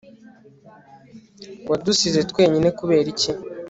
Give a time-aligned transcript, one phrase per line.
[1.69, 3.31] wadusize twenyine kubera iki